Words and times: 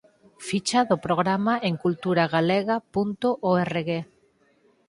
Ficha 0.47 0.79
do 0.89 0.97
programa 1.05 1.53
en 1.67 1.73
culturagalega.org 1.83 3.89